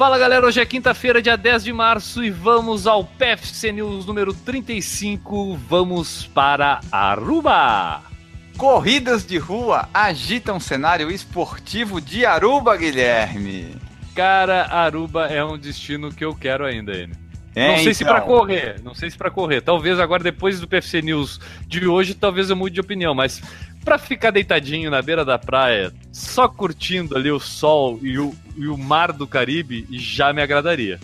Fala 0.00 0.18
galera, 0.18 0.46
hoje 0.46 0.58
é 0.58 0.64
quinta-feira, 0.64 1.20
dia 1.20 1.36
10 1.36 1.62
de 1.62 1.74
março 1.74 2.24
e 2.24 2.30
vamos 2.30 2.86
ao 2.86 3.04
PFC 3.04 3.70
News 3.70 4.06
número 4.06 4.32
35. 4.32 5.58
Vamos 5.68 6.26
para 6.28 6.80
Aruba. 6.90 8.00
Corridas 8.56 9.26
de 9.26 9.36
rua 9.36 9.90
agitam 9.92 10.56
o 10.56 10.60
cenário 10.60 11.10
esportivo 11.10 12.00
de 12.00 12.24
Aruba, 12.24 12.78
Guilherme. 12.78 13.76
Cara, 14.14 14.68
Aruba 14.72 15.26
é 15.26 15.44
um 15.44 15.58
destino 15.58 16.10
que 16.10 16.24
eu 16.24 16.34
quero 16.34 16.64
ainda, 16.64 16.96
Enio. 16.96 17.14
É, 17.54 17.68
não 17.68 17.74
sei 17.74 17.82
então. 17.82 17.94
se 17.94 18.04
pra 18.04 18.20
correr, 18.20 18.80
não 18.82 18.94
sei 18.94 19.10
se 19.10 19.18
pra 19.18 19.30
correr. 19.30 19.60
Talvez 19.60 19.98
agora 19.98 20.22
depois 20.22 20.60
do 20.60 20.68
PFC 20.68 21.02
News 21.02 21.40
de 21.66 21.86
hoje, 21.86 22.14
talvez 22.14 22.48
eu 22.48 22.56
mude 22.56 22.74
de 22.74 22.80
opinião, 22.80 23.14
mas 23.14 23.42
pra 23.84 23.98
ficar 23.98 24.30
deitadinho 24.30 24.90
na 24.90 25.02
beira 25.02 25.24
da 25.24 25.38
praia, 25.38 25.92
só 26.12 26.48
curtindo 26.48 27.16
ali 27.16 27.30
o 27.30 27.40
sol 27.40 27.98
e 28.02 28.18
o, 28.18 28.34
e 28.56 28.68
o 28.68 28.76
mar 28.76 29.12
do 29.12 29.26
Caribe, 29.26 29.86
já 29.90 30.32
me 30.32 30.42
agradaria. 30.42 31.00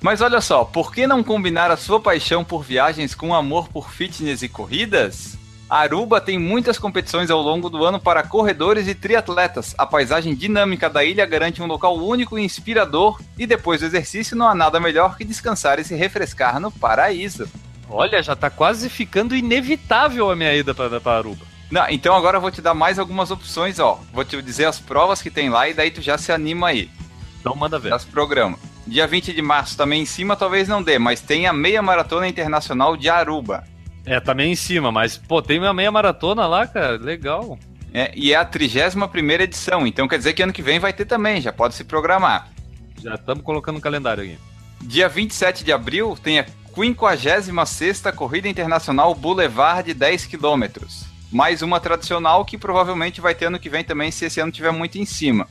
Mas 0.00 0.20
olha 0.20 0.40
só, 0.40 0.64
por 0.64 0.92
que 0.92 1.06
não 1.06 1.22
combinar 1.22 1.70
a 1.70 1.76
sua 1.76 1.98
paixão 1.98 2.44
por 2.44 2.62
viagens 2.62 3.14
com 3.14 3.30
o 3.30 3.34
amor 3.34 3.68
por 3.68 3.90
fitness 3.90 4.42
e 4.42 4.48
corridas? 4.48 5.36
Aruba 5.68 6.20
tem 6.20 6.38
muitas 6.38 6.78
competições 6.78 7.28
ao 7.28 7.42
longo 7.42 7.68
do 7.68 7.84
ano 7.84 7.98
para 7.98 8.22
corredores 8.22 8.86
e 8.86 8.94
triatletas. 8.94 9.74
A 9.76 9.84
paisagem 9.84 10.34
dinâmica 10.34 10.88
da 10.88 11.02
ilha 11.02 11.26
garante 11.26 11.60
um 11.60 11.66
local 11.66 11.96
único 11.96 12.38
e 12.38 12.44
inspirador, 12.44 13.20
e 13.36 13.46
depois 13.46 13.80
do 13.80 13.86
exercício 13.86 14.36
não 14.36 14.48
há 14.48 14.54
nada 14.54 14.78
melhor 14.78 15.16
que 15.16 15.24
descansar 15.24 15.80
e 15.80 15.84
se 15.84 15.96
refrescar 15.96 16.60
no 16.60 16.70
paraíso. 16.70 17.48
Olha, 17.88 18.22
já 18.22 18.36
tá 18.36 18.48
quase 18.48 18.88
ficando 18.88 19.34
inevitável 19.34 20.30
a 20.30 20.36
minha 20.36 20.54
ida 20.54 20.72
pra 20.74 21.16
Aruba. 21.16 21.55
Não, 21.70 21.88
então 21.88 22.14
agora 22.14 22.36
eu 22.36 22.40
vou 22.40 22.50
te 22.50 22.62
dar 22.62 22.74
mais 22.74 22.98
algumas 22.98 23.30
opções, 23.30 23.78
ó. 23.78 24.00
Vou 24.12 24.24
te 24.24 24.40
dizer 24.40 24.66
as 24.66 24.78
provas 24.78 25.20
que 25.20 25.30
tem 25.30 25.48
lá 25.48 25.68
e 25.68 25.74
daí 25.74 25.90
tu 25.90 26.00
já 26.00 26.16
se 26.16 26.30
anima 26.30 26.68
aí. 26.68 26.90
Então 27.40 27.54
manda 27.54 27.78
ver. 27.78 27.90
Das 27.90 28.04
programas. 28.04 28.60
Dia 28.86 29.06
20 29.06 29.32
de 29.32 29.42
março 29.42 29.76
também 29.76 30.02
em 30.02 30.06
cima 30.06 30.36
talvez 30.36 30.68
não 30.68 30.82
dê, 30.82 30.98
mas 30.98 31.20
tem 31.20 31.46
a 31.46 31.52
meia 31.52 31.82
maratona 31.82 32.28
internacional 32.28 32.96
de 32.96 33.08
Aruba. 33.08 33.64
É, 34.04 34.20
meio 34.34 34.52
em 34.52 34.54
cima, 34.54 34.92
mas, 34.92 35.16
pô, 35.16 35.42
tem 35.42 35.58
uma 35.58 35.74
meia 35.74 35.90
maratona 35.90 36.46
lá, 36.46 36.64
cara, 36.66 36.96
legal. 36.96 37.58
É, 37.92 38.12
e 38.14 38.32
é 38.32 38.36
a 38.36 38.44
31 38.44 39.08
primeira 39.08 39.42
edição, 39.42 39.84
então 39.84 40.06
quer 40.06 40.18
dizer 40.18 40.32
que 40.32 40.42
ano 40.42 40.52
que 40.52 40.62
vem 40.62 40.78
vai 40.78 40.92
ter 40.92 41.04
também, 41.04 41.40
já 41.40 41.52
pode 41.52 41.74
se 41.74 41.82
programar. 41.82 42.48
Já 43.02 43.16
estamos 43.16 43.42
colocando 43.42 43.76
no 43.76 43.80
calendário 43.80 44.22
aqui. 44.22 44.38
Dia 44.82 45.08
27 45.08 45.64
de 45.64 45.72
abril 45.72 46.16
tem 46.22 46.38
a 46.38 46.46
56ª 46.76 48.12
Corrida 48.12 48.48
Internacional 48.48 49.14
Boulevard 49.14 49.86
de 49.86 49.94
10 49.94 50.26
km. 50.26 50.86
Mais 51.36 51.60
uma 51.60 51.78
tradicional 51.78 52.46
que 52.46 52.56
provavelmente 52.56 53.20
vai 53.20 53.34
ter 53.34 53.44
ano 53.44 53.58
que 53.58 53.68
vem 53.68 53.84
também, 53.84 54.10
se 54.10 54.24
esse 54.24 54.40
ano 54.40 54.50
tiver 54.50 54.72
muito 54.72 54.96
em 54.96 55.04
cima. 55.04 55.46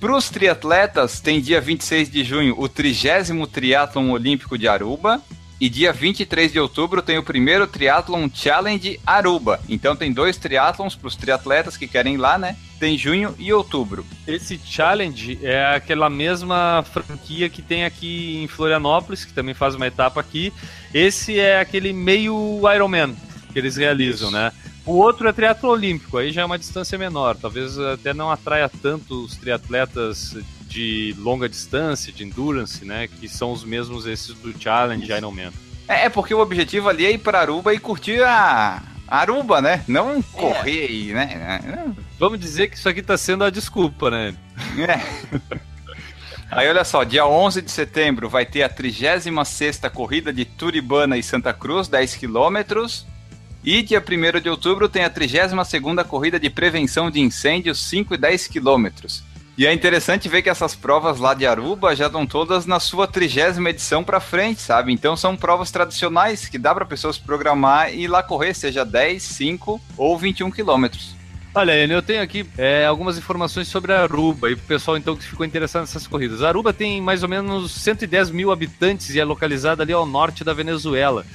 Para 0.00 0.16
os 0.16 0.28
triatletas, 0.28 1.20
tem 1.20 1.40
dia 1.40 1.60
26 1.60 2.10
de 2.10 2.24
junho 2.24 2.56
o 2.58 2.68
30 2.68 3.46
Triatlon 3.46 4.10
Olímpico 4.10 4.58
de 4.58 4.66
Aruba. 4.66 5.22
E 5.60 5.68
dia 5.68 5.92
23 5.92 6.50
de 6.50 6.58
outubro 6.58 7.00
tem 7.00 7.16
o 7.16 7.22
primeiro 7.22 7.64
Triathlon 7.68 8.28
Challenge 8.34 8.98
Aruba. 9.06 9.60
Então 9.68 9.94
tem 9.94 10.12
dois 10.12 10.36
triatlons 10.36 10.96
para 10.96 11.06
os 11.06 11.14
triatletas 11.14 11.76
que 11.76 11.86
querem 11.86 12.14
ir 12.14 12.16
lá, 12.16 12.36
né? 12.36 12.56
Tem 12.80 12.98
junho 12.98 13.32
e 13.38 13.52
outubro. 13.52 14.04
Esse 14.26 14.58
challenge 14.64 15.38
é 15.44 15.76
aquela 15.76 16.10
mesma 16.10 16.84
franquia 16.92 17.48
que 17.48 17.62
tem 17.62 17.84
aqui 17.84 18.42
em 18.42 18.48
Florianópolis, 18.48 19.24
que 19.24 19.32
também 19.32 19.54
faz 19.54 19.76
uma 19.76 19.86
etapa 19.86 20.20
aqui. 20.20 20.52
Esse 20.92 21.38
é 21.38 21.60
aquele 21.60 21.92
meio 21.92 22.62
Ironman 22.74 23.14
que 23.52 23.58
eles 23.58 23.76
realizam, 23.76 24.28
Isso. 24.28 24.36
né? 24.36 24.52
O 24.86 24.92
outro 24.92 25.28
é 25.28 25.32
triatlo 25.32 25.70
olímpico, 25.70 26.18
aí 26.18 26.32
já 26.32 26.42
é 26.42 26.44
uma 26.44 26.58
distância 26.58 26.98
menor. 26.98 27.36
Talvez 27.36 27.78
até 27.78 28.14
não 28.14 28.30
atraia 28.30 28.68
tanto 28.68 29.24
os 29.24 29.36
triatletas 29.36 30.36
de 30.62 31.14
longa 31.18 31.48
distância, 31.48 32.12
de 32.12 32.24
endurance, 32.24 32.84
né? 32.84 33.08
Que 33.08 33.28
são 33.28 33.52
os 33.52 33.64
mesmos 33.64 34.06
esses 34.06 34.34
do 34.34 34.58
Challenge 34.58 35.10
Ironman. 35.12 35.52
É, 35.86 36.06
é 36.06 36.08
porque 36.08 36.32
o 36.32 36.40
objetivo 36.40 36.88
ali 36.88 37.04
é 37.04 37.12
ir 37.12 37.18
para 37.18 37.40
Aruba 37.40 37.74
e 37.74 37.78
curtir 37.78 38.22
a 38.22 38.82
Aruba, 39.06 39.60
né? 39.60 39.84
Não 39.88 40.22
correr 40.22 40.86
aí, 40.86 41.12
né? 41.12 41.92
Vamos 42.18 42.38
dizer 42.38 42.68
que 42.68 42.76
isso 42.76 42.88
aqui 42.88 43.02
tá 43.02 43.18
sendo 43.18 43.44
a 43.44 43.50
desculpa, 43.50 44.10
né? 44.10 44.34
É. 44.78 45.60
Aí 46.50 46.68
olha 46.68 46.84
só, 46.84 47.04
dia 47.04 47.26
11 47.26 47.62
de 47.62 47.70
setembro 47.70 48.28
vai 48.28 48.44
ter 48.44 48.62
a 48.62 48.68
36ª 48.68 49.88
corrida 49.90 50.32
de 50.32 50.44
Turibana 50.44 51.16
e 51.16 51.22
Santa 51.22 51.52
Cruz, 51.52 51.86
10 51.86 52.16
quilômetros. 52.16 53.06
E 53.62 53.82
dia 53.82 54.02
1 54.02 54.40
de 54.40 54.48
outubro 54.48 54.88
tem 54.88 55.04
a 55.04 55.10
32ª 55.10 56.02
corrida 56.04 56.40
de 56.40 56.48
prevenção 56.48 57.10
de 57.10 57.20
incêndios, 57.20 57.78
5 57.88 58.14
e 58.14 58.16
10 58.16 58.46
quilômetros. 58.46 59.22
E 59.58 59.66
é 59.66 59.72
interessante 59.74 60.30
ver 60.30 60.40
que 60.40 60.48
essas 60.48 60.74
provas 60.74 61.18
lá 61.18 61.34
de 61.34 61.46
Aruba 61.46 61.94
já 61.94 62.06
estão 62.06 62.26
todas 62.26 62.64
na 62.64 62.80
sua 62.80 63.06
trigésima 63.06 63.68
edição 63.68 64.02
para 64.02 64.18
frente, 64.18 64.62
sabe? 64.62 64.90
Então 64.90 65.14
são 65.14 65.36
provas 65.36 65.70
tradicionais 65.70 66.48
que 66.48 66.56
dá 66.56 66.74
para 66.74 66.86
pessoas 66.86 67.18
programar 67.18 67.92
e 67.92 68.04
ir 68.04 68.08
lá 68.08 68.22
correr, 68.22 68.54
seja 68.54 68.82
10, 68.82 69.22
5 69.22 69.78
ou 69.98 70.16
21 70.16 70.50
quilômetros. 70.50 71.14
Olha, 71.54 71.72
eu 71.72 72.00
tenho 72.00 72.22
aqui 72.22 72.46
é, 72.56 72.86
algumas 72.86 73.18
informações 73.18 73.68
sobre 73.68 73.92
Aruba 73.92 74.48
e 74.48 74.54
o 74.54 74.56
pessoal 74.56 74.96
então 74.96 75.14
que 75.14 75.24
ficou 75.24 75.44
interessado 75.44 75.82
nessas 75.82 76.06
corridas. 76.06 76.42
Aruba 76.42 76.72
tem 76.72 77.02
mais 77.02 77.22
ou 77.22 77.28
menos 77.28 77.72
110 77.72 78.30
mil 78.30 78.52
habitantes 78.52 79.10
e 79.10 79.20
é 79.20 79.24
localizada 79.24 79.82
ali 79.82 79.92
ao 79.92 80.06
norte 80.06 80.42
da 80.42 80.54
Venezuela. 80.54 81.26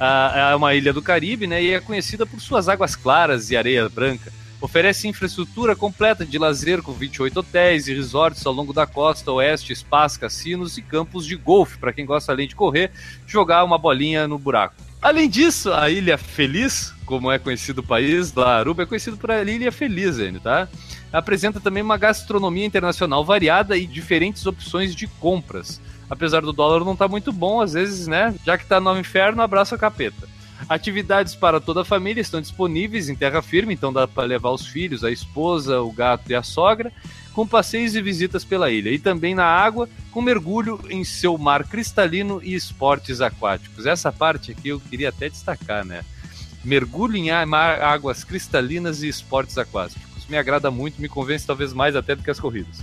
É 0.00 0.54
uma 0.54 0.74
ilha 0.74 0.92
do 0.92 1.02
Caribe, 1.02 1.46
né? 1.46 1.62
E 1.62 1.72
é 1.72 1.80
conhecida 1.80 2.24
por 2.24 2.40
suas 2.40 2.68
águas 2.68 2.94
claras 2.94 3.50
e 3.50 3.56
areia 3.56 3.88
branca. 3.88 4.32
Oferece 4.60 5.06
infraestrutura 5.06 5.76
completa 5.76 6.26
de 6.26 6.36
lazer 6.36 6.82
com 6.82 6.92
28 6.92 7.38
hotéis 7.38 7.86
e 7.86 7.94
resorts 7.94 8.44
ao 8.44 8.52
longo 8.52 8.72
da 8.72 8.86
costa 8.86 9.30
oeste, 9.30 9.74
spas, 9.74 10.16
cassinos 10.16 10.76
e 10.76 10.82
campos 10.82 11.24
de 11.24 11.36
golfe 11.36 11.78
para 11.78 11.92
quem 11.92 12.04
gosta 12.04 12.32
além 12.32 12.48
de 12.48 12.56
correr, 12.56 12.90
jogar 13.24 13.62
uma 13.62 13.78
bolinha 13.78 14.26
no 14.26 14.36
buraco. 14.36 14.74
Além 15.00 15.28
disso, 15.28 15.72
a 15.72 15.88
Ilha 15.88 16.18
Feliz, 16.18 16.92
como 17.06 17.30
é 17.30 17.38
conhecido 17.38 17.82
o 17.82 17.86
país, 17.86 18.32
da 18.32 18.56
Aruba 18.56 18.82
é 18.82 18.86
conhecido 18.86 19.16
por 19.16 19.30
a 19.30 19.40
Ilha 19.44 19.70
Feliz, 19.70 20.18
ainda, 20.18 20.40
tá? 20.40 20.68
Apresenta 21.12 21.60
também 21.60 21.82
uma 21.82 21.96
gastronomia 21.96 22.66
internacional 22.66 23.24
variada 23.24 23.76
e 23.76 23.86
diferentes 23.86 24.44
opções 24.44 24.92
de 24.92 25.06
compras. 25.06 25.80
Apesar 26.10 26.40
do 26.42 26.52
dólar 26.52 26.84
não 26.84 26.92
estar 26.92 27.06
tá 27.06 27.10
muito 27.10 27.32
bom, 27.32 27.60
às 27.60 27.72
vezes, 27.74 28.06
né? 28.06 28.34
Já 28.44 28.56
que 28.56 28.66
tá 28.66 28.80
no 28.80 28.98
inferno, 28.98 29.42
abraça 29.42 29.74
a 29.74 29.78
capeta. 29.78 30.28
Atividades 30.68 31.34
para 31.34 31.60
toda 31.60 31.82
a 31.82 31.84
família 31.84 32.20
estão 32.20 32.40
disponíveis 32.40 33.08
em 33.08 33.14
terra 33.14 33.40
firme, 33.42 33.74
então 33.74 33.92
dá 33.92 34.08
para 34.08 34.24
levar 34.24 34.50
os 34.50 34.66
filhos, 34.66 35.04
a 35.04 35.10
esposa, 35.10 35.80
o 35.80 35.92
gato 35.92 36.30
e 36.30 36.34
a 36.34 36.42
sogra, 36.42 36.92
com 37.32 37.46
passeios 37.46 37.94
e 37.94 38.02
visitas 38.02 38.44
pela 38.44 38.70
ilha. 38.70 38.90
E 38.90 38.98
também 38.98 39.34
na 39.34 39.44
água, 39.44 39.88
com 40.10 40.20
mergulho 40.20 40.80
em 40.90 41.04
seu 41.04 41.38
mar 41.38 41.64
cristalino 41.64 42.40
e 42.42 42.54
esportes 42.54 43.20
aquáticos. 43.20 43.86
Essa 43.86 44.10
parte 44.10 44.50
aqui 44.50 44.68
eu 44.68 44.80
queria 44.80 45.10
até 45.10 45.28
destacar, 45.28 45.84
né? 45.84 46.04
Mergulho 46.64 47.16
em 47.16 47.30
águas 47.30 48.24
cristalinas 48.24 49.02
e 49.02 49.08
esportes 49.08 49.56
aquáticos. 49.56 50.07
Me 50.28 50.36
agrada 50.36 50.70
muito, 50.70 51.00
me 51.00 51.08
convence 51.08 51.46
talvez 51.46 51.72
mais 51.72 51.96
até 51.96 52.14
do 52.14 52.22
que 52.22 52.30
as 52.30 52.38
corridas. 52.38 52.82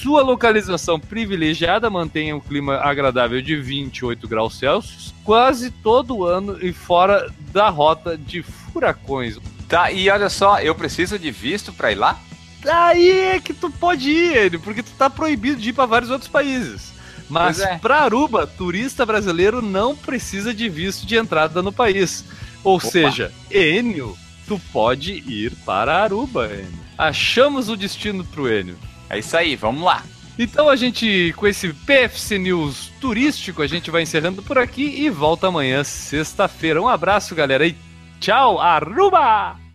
Sua 0.00 0.22
localização 0.22 0.98
privilegiada 0.98 1.90
mantém 1.90 2.32
um 2.32 2.40
clima 2.40 2.76
agradável 2.76 3.42
de 3.42 3.56
28 3.56 4.26
graus 4.26 4.58
Celsius 4.58 5.14
quase 5.22 5.70
todo 5.70 6.24
ano 6.24 6.58
e 6.64 6.72
fora 6.72 7.30
da 7.52 7.68
rota 7.68 8.16
de 8.16 8.42
furacões. 8.42 9.38
Tá, 9.68 9.92
e 9.92 10.08
olha 10.08 10.30
só, 10.30 10.60
eu 10.60 10.74
preciso 10.74 11.18
de 11.18 11.30
visto 11.30 11.72
para 11.72 11.92
ir 11.92 11.96
lá? 11.96 12.18
Aí 12.66 13.10
é 13.10 13.40
que 13.40 13.52
tu 13.52 13.70
pode 13.70 14.10
ir, 14.10 14.58
porque 14.60 14.82
tu 14.82 14.90
tá 14.96 15.10
proibido 15.10 15.60
de 15.60 15.68
ir 15.68 15.72
para 15.74 15.86
vários 15.86 16.10
outros 16.10 16.30
países. 16.30 16.92
Mas 17.28 17.60
é. 17.60 17.76
para 17.76 18.00
Aruba, 18.00 18.46
turista 18.46 19.04
brasileiro 19.04 19.60
não 19.60 19.94
precisa 19.94 20.54
de 20.54 20.68
visto 20.68 21.06
de 21.06 21.16
entrada 21.16 21.62
no 21.62 21.70
país. 21.70 22.24
Ou 22.64 22.76
Opa. 22.76 22.86
seja, 22.86 23.32
Enio, 23.50 24.16
tu 24.48 24.58
pode 24.72 25.12
ir 25.12 25.52
para 25.66 26.02
Aruba, 26.02 26.46
Enio. 26.46 26.88
Achamos 26.96 27.68
o 27.68 27.76
destino 27.76 28.24
pro 28.24 28.50
Enio. 28.50 28.78
É 29.10 29.18
isso 29.18 29.36
aí, 29.36 29.54
vamos 29.54 29.84
lá. 29.84 30.02
Então 30.38 30.68
a 30.68 30.76
gente, 30.76 31.34
com 31.36 31.46
esse 31.46 31.72
PFC 31.72 32.38
News 32.38 32.90
turístico, 33.00 33.60
a 33.60 33.66
gente 33.66 33.90
vai 33.90 34.02
encerrando 34.02 34.42
por 34.42 34.56
aqui 34.56 35.02
e 35.02 35.10
volta 35.10 35.48
amanhã, 35.48 35.84
sexta-feira. 35.84 36.80
Um 36.80 36.88
abraço, 36.88 37.34
galera, 37.34 37.66
e 37.66 37.76
tchau, 38.20 38.58
Aruba! 38.58 39.67